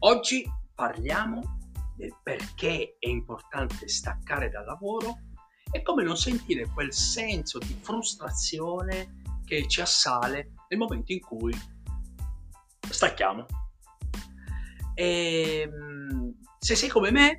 Oggi 0.00 0.48
parliamo 0.76 1.58
del 1.96 2.14
perché 2.22 2.96
è 3.00 3.08
importante 3.08 3.88
staccare 3.88 4.48
dal 4.48 4.64
lavoro 4.64 5.22
e 5.72 5.82
come 5.82 6.04
non 6.04 6.16
sentire 6.16 6.68
quel 6.72 6.92
senso 6.92 7.58
di 7.58 7.76
frustrazione 7.80 9.22
che 9.44 9.66
ci 9.66 9.80
assale 9.80 10.52
nel 10.68 10.78
momento 10.78 11.12
in 11.12 11.20
cui 11.20 11.52
stacchiamo. 12.88 13.44
E, 14.94 15.68
ehm, 15.68 16.34
se 16.58 16.76
sei 16.76 16.88
come 16.88 17.10
me, 17.10 17.36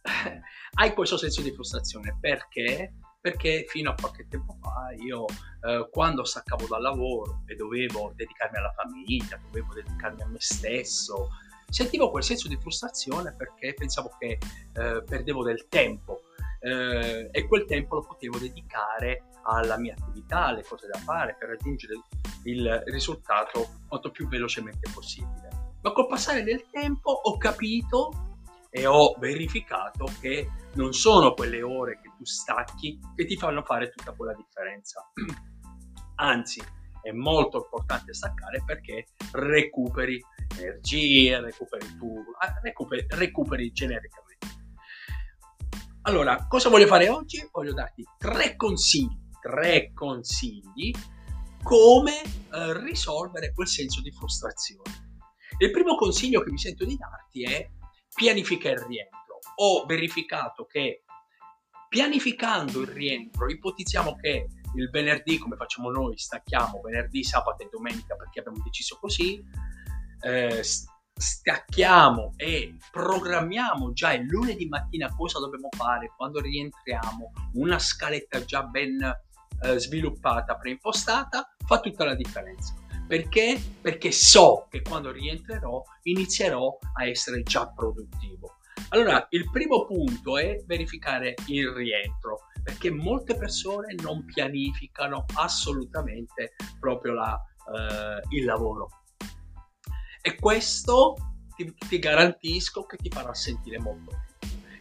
hai 0.76 0.94
questo 0.94 1.18
senso 1.18 1.42
di 1.42 1.52
frustrazione 1.52 2.16
perché? 2.18 2.94
Perché 3.20 3.66
fino 3.68 3.90
a 3.90 3.94
qualche 3.94 4.26
tempo 4.26 4.56
fa 4.58 4.90
io 4.96 5.26
eh, 5.26 5.86
quando 5.90 6.24
staccavo 6.24 6.66
dal 6.66 6.80
lavoro 6.80 7.42
e 7.44 7.54
dovevo 7.56 8.12
dedicarmi 8.16 8.56
alla 8.56 8.72
famiglia, 8.72 9.36
dovevo 9.36 9.74
dedicarmi 9.74 10.22
a 10.22 10.26
me 10.28 10.40
stesso, 10.40 11.28
sentivo 11.70 12.10
quel 12.10 12.22
senso 12.22 12.48
di 12.48 12.56
frustrazione 12.56 13.34
perché 13.34 13.74
pensavo 13.74 14.14
che 14.18 14.38
eh, 14.74 15.02
perdevo 15.02 15.42
del 15.42 15.66
tempo 15.68 16.22
eh, 16.60 17.28
e 17.30 17.46
quel 17.46 17.64
tempo 17.64 17.96
lo 17.96 18.02
potevo 18.02 18.38
dedicare 18.38 19.24
alla 19.42 19.78
mia 19.78 19.94
attività, 19.98 20.46
alle 20.46 20.62
cose 20.62 20.86
da 20.86 20.98
fare 20.98 21.36
per 21.38 21.48
raggiungere 21.48 21.94
il 22.44 22.82
risultato 22.86 23.80
quanto 23.88 24.10
più 24.10 24.28
velocemente 24.28 24.90
possibile. 24.92 25.48
Ma 25.82 25.92
col 25.92 26.06
passare 26.06 26.42
del 26.42 26.68
tempo 26.70 27.10
ho 27.10 27.36
capito 27.38 28.36
e 28.70 28.86
ho 28.86 29.16
verificato 29.18 30.08
che 30.20 30.48
non 30.74 30.92
sono 30.92 31.34
quelle 31.34 31.62
ore 31.62 31.98
che 32.00 32.10
tu 32.16 32.24
stacchi 32.24 32.98
che 33.16 33.24
ti 33.24 33.36
fanno 33.36 33.62
fare 33.62 33.90
tutta 33.90 34.12
quella 34.12 34.34
differenza. 34.34 35.10
Anzi, 36.16 36.62
è 37.02 37.10
molto 37.12 37.58
importante 37.58 38.14
staccare 38.14 38.62
perché 38.64 39.06
recuperi 39.32 40.20
energie, 40.58 41.40
recuperi 41.40 41.96
tu, 41.96 42.14
ah, 42.38 42.60
recuperi, 42.62 43.06
recuperi 43.08 43.70
genericamente. 43.72 44.28
Allora, 46.02 46.46
cosa 46.48 46.68
voglio 46.68 46.86
fare 46.86 47.08
oggi? 47.08 47.46
Voglio 47.52 47.74
darti 47.74 48.04
tre 48.18 48.56
consigli, 48.56 49.28
tre 49.40 49.92
consigli 49.92 50.90
come 51.62 52.22
eh, 52.22 52.80
risolvere 52.82 53.52
quel 53.52 53.68
senso 53.68 54.00
di 54.00 54.10
frustrazione. 54.10 55.08
Il 55.58 55.70
primo 55.70 55.96
consiglio 55.96 56.42
che 56.42 56.50
mi 56.50 56.58
sento 56.58 56.84
di 56.84 56.96
darti 56.96 57.42
è 57.42 57.70
pianifica 58.14 58.70
il 58.70 58.78
rientro. 58.78 59.38
Ho 59.56 59.84
verificato 59.84 60.64
che 60.64 61.04
pianificando 61.88 62.80
il 62.80 62.88
rientro, 62.88 63.50
ipotizziamo 63.50 64.16
che 64.16 64.46
il 64.74 64.90
venerdì, 64.90 65.38
come 65.38 65.56
facciamo 65.56 65.90
noi, 65.90 66.16
stacchiamo 66.16 66.80
venerdì, 66.80 67.24
sabato 67.24 67.62
e 67.62 67.68
domenica 67.70 68.14
perché 68.16 68.40
abbiamo 68.40 68.62
deciso 68.62 68.98
così, 69.00 69.42
eh, 70.22 70.62
stacchiamo 71.20 72.32
e 72.36 72.76
programmiamo 72.90 73.92
già 73.92 74.12
il 74.12 74.26
lunedì 74.26 74.66
mattina 74.66 75.14
cosa 75.14 75.38
dobbiamo 75.38 75.68
fare 75.76 76.12
quando 76.16 76.40
rientriamo, 76.40 77.32
una 77.54 77.78
scaletta 77.78 78.44
già 78.44 78.62
ben 78.62 79.00
eh, 79.62 79.78
sviluppata, 79.78 80.56
preimpostata, 80.56 81.56
fa 81.66 81.80
tutta 81.80 82.04
la 82.04 82.14
differenza. 82.14 82.74
Perché? 83.06 83.60
Perché 83.80 84.12
so 84.12 84.66
che 84.70 84.82
quando 84.82 85.10
rientrerò 85.10 85.82
inizierò 86.04 86.78
a 86.94 87.06
essere 87.06 87.42
già 87.42 87.68
produttivo. 87.68 88.58
Allora, 88.90 89.26
il 89.30 89.50
primo 89.50 89.84
punto 89.84 90.38
è 90.38 90.62
verificare 90.64 91.34
il 91.46 91.68
rientro, 91.70 92.46
perché 92.80 92.90
molte 92.90 93.36
persone 93.36 93.94
non 94.02 94.24
pianificano 94.24 95.26
assolutamente 95.34 96.54
proprio 96.78 97.12
la, 97.12 97.38
eh, 97.76 98.26
il 98.30 98.46
lavoro 98.46 98.88
e 100.22 100.36
questo 100.36 101.16
ti, 101.54 101.74
ti 101.74 101.98
garantisco 101.98 102.84
che 102.84 102.96
ti 102.96 103.10
farà 103.10 103.34
sentire 103.34 103.78
molto. 103.78 104.22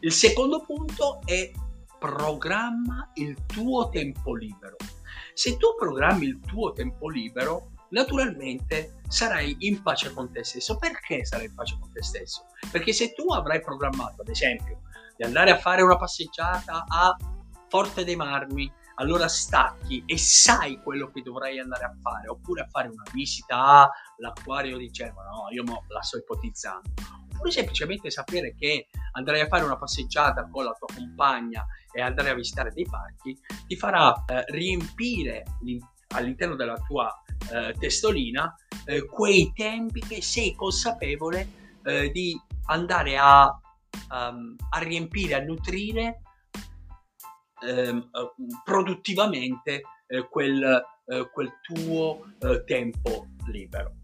Il 0.00 0.12
secondo 0.12 0.60
punto 0.60 1.20
è 1.24 1.50
programma 1.98 3.10
il 3.14 3.46
tuo 3.46 3.88
tempo 3.88 4.34
libero. 4.34 4.76
Se 5.32 5.56
tu 5.56 5.74
programmi 5.78 6.26
il 6.26 6.40
tuo 6.40 6.72
tempo 6.72 7.08
libero, 7.08 7.70
naturalmente 7.90 9.00
sarai 9.08 9.56
in 9.60 9.80
pace 9.82 10.12
con 10.12 10.30
te 10.30 10.44
stesso. 10.44 10.76
Perché 10.76 11.24
sarai 11.24 11.46
in 11.46 11.54
pace 11.54 11.78
con 11.80 11.90
te 11.92 12.02
stesso? 12.02 12.44
Perché 12.70 12.92
se 12.92 13.14
tu 13.14 13.32
avrai 13.32 13.60
programmato, 13.60 14.20
ad 14.20 14.28
esempio, 14.28 14.82
di 15.16 15.24
andare 15.24 15.50
a 15.50 15.58
fare 15.58 15.82
una 15.82 15.96
passeggiata 15.96 16.84
a 16.86 17.16
Forte 17.68 18.04
dei 18.04 18.16
Marmi 18.16 18.70
allora 18.96 19.28
stacchi 19.28 20.02
e 20.06 20.16
sai 20.18 20.80
quello 20.82 21.10
che 21.10 21.22
dovrai 21.22 21.58
andare 21.58 21.84
a 21.84 21.94
fare, 22.00 22.28
oppure 22.28 22.62
a 22.62 22.68
fare 22.70 22.88
una 22.88 23.04
visita 23.12 23.90
all'acquario 24.18 24.78
di 24.78 24.90
Genova, 24.90 25.22
no, 25.24 25.48
io 25.50 25.64
la 25.88 26.00
sto 26.00 26.18
ipotizzando, 26.18 26.90
oppure 27.32 27.50
semplicemente 27.50 28.10
sapere 28.10 28.54
che 28.56 28.88
andrai 29.12 29.40
a 29.40 29.48
fare 29.48 29.64
una 29.64 29.76
passeggiata 29.76 30.48
con 30.48 30.64
la 30.64 30.72
tua 30.72 30.88
compagna 30.94 31.66
e 31.92 32.00
andare 32.00 32.30
a 32.30 32.34
visitare 32.34 32.70
dei 32.72 32.86
parchi, 32.88 33.38
ti 33.66 33.76
farà 33.76 34.24
eh, 34.26 34.44
riempire 34.48 35.44
all'interno 36.08 36.54
della 36.54 36.78
tua 36.78 37.12
eh, 37.52 37.74
testolina 37.78 38.54
eh, 38.86 39.04
quei 39.06 39.52
tempi 39.54 40.00
che 40.00 40.22
sei 40.22 40.54
consapevole 40.54 41.48
eh, 41.84 42.10
di 42.10 42.40
andare 42.66 43.18
a, 43.18 43.60
um, 44.10 44.56
a 44.70 44.78
riempire, 44.78 45.34
a 45.34 45.40
nutrire 45.40 46.20
eh, 47.66 48.08
produttivamente 48.64 49.82
eh, 50.06 50.28
quel, 50.28 50.84
eh, 51.06 51.30
quel, 51.32 51.52
tuo 51.62 52.26
eh, 52.40 52.64
tempo 52.64 53.26
libero. 53.46 53.94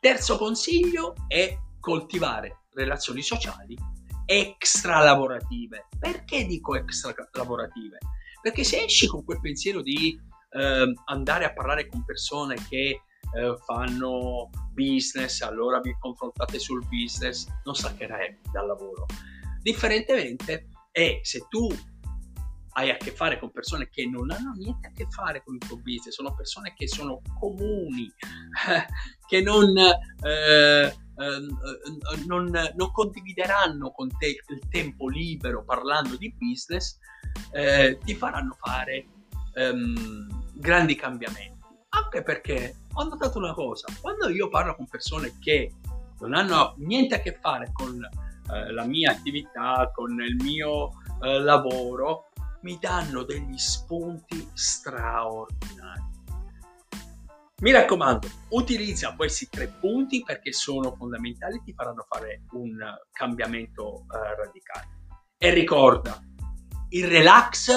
Terzo 0.00 0.36
consiglio 0.36 1.14
è 1.28 1.56
coltivare 1.78 2.64
relazioni 2.74 3.22
sociali 3.22 3.76
extra 4.24 5.00
lavorative. 5.00 5.88
Perché 5.98 6.46
dico 6.46 6.74
extra 6.74 7.14
lavorative? 7.32 7.98
Perché 8.40 8.64
se 8.64 8.84
esci 8.84 9.06
con 9.06 9.24
quel 9.24 9.40
pensiero 9.40 9.82
di 9.82 10.18
ehm, 10.50 11.02
andare 11.06 11.44
a 11.44 11.52
parlare 11.52 11.86
con 11.88 12.04
persone 12.04 12.56
che 12.68 13.02
eh, 13.34 13.56
fanno 13.64 14.50
business, 14.72 15.40
allora 15.42 15.80
vi 15.80 15.94
confrontate 15.98 16.58
sul 16.58 16.84
business, 16.88 17.46
non 17.64 17.74
staccherai 17.74 18.40
dal 18.50 18.66
lavoro. 18.66 19.06
Differentemente 19.60 20.68
è 20.90 21.20
se 21.22 21.46
tu 21.48 21.68
hai 22.74 22.90
a 22.90 22.96
che 22.96 23.10
fare 23.10 23.38
con 23.38 23.50
persone 23.50 23.88
che 23.88 24.06
non 24.06 24.30
hanno 24.30 24.52
niente 24.52 24.88
a 24.88 24.92
che 24.92 25.06
fare 25.10 25.42
con 25.42 25.54
il 25.54 25.66
tuo 25.66 25.76
business, 25.76 26.14
sono 26.14 26.34
persone 26.34 26.72
che 26.74 26.88
sono 26.88 27.20
comuni, 27.38 28.10
che 29.26 29.42
non, 29.42 29.76
eh, 29.76 29.92
eh, 30.24 30.94
non, 32.26 32.50
non, 32.50 32.92
condivideranno 32.92 33.90
con 33.90 34.08
te 34.16 34.42
il 34.48 34.68
tempo 34.70 35.08
libero 35.08 35.64
parlando 35.64 36.16
di 36.16 36.34
business, 36.38 36.98
eh, 37.52 37.98
ti 38.02 38.14
faranno 38.14 38.56
fare 38.58 39.06
ehm, 39.54 40.54
grandi 40.54 40.94
cambiamenti. 40.94 41.50
Anche 41.90 42.22
perché 42.22 42.76
ho 42.94 43.04
notato 43.04 43.38
una 43.38 43.52
cosa, 43.52 43.86
quando 44.00 44.30
io 44.30 44.48
parlo 44.48 44.74
con 44.74 44.86
persone 44.86 45.36
che 45.38 45.74
non 46.20 46.34
hanno 46.34 46.74
niente 46.78 47.16
a 47.16 47.20
che 47.20 47.36
fare 47.38 47.70
con 47.72 48.00
eh, 48.02 48.72
la 48.72 48.84
mia 48.84 49.10
attività, 49.10 49.90
con 49.94 50.20
il 50.22 50.36
mio 50.36 50.92
eh, 51.22 51.38
lavoro, 51.38 52.30
mi 52.62 52.78
danno 52.80 53.22
degli 53.24 53.56
spunti 53.58 54.48
straordinari. 54.54 56.10
Mi 57.62 57.70
raccomando, 57.70 58.28
utilizza 58.50 59.14
questi 59.14 59.48
tre 59.48 59.68
punti 59.68 60.22
perché 60.24 60.52
sono 60.52 60.96
fondamentali 60.96 61.58
e 61.58 61.62
ti 61.62 61.72
faranno 61.72 62.04
fare 62.08 62.42
un 62.52 62.76
cambiamento 63.12 64.04
eh, 64.10 64.36
radicale. 64.36 64.88
E 65.38 65.54
ricorda, 65.54 66.20
il 66.88 67.06
relax 67.06 67.70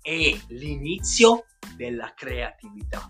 è 0.00 0.40
l'inizio 0.48 1.44
della 1.76 2.12
creatività. 2.14 3.06